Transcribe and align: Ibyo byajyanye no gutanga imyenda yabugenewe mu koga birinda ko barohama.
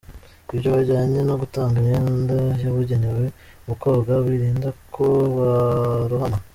Ibyo 0.53 0.67
byajyanye 0.71 1.19
no 1.29 1.35
gutanga 1.41 1.75
imyenda 1.81 2.37
yabugenewe 2.63 3.25
mu 3.65 3.73
koga 3.81 4.13
birinda 4.25 4.69
ko 4.93 5.05
barohama. 5.35 6.39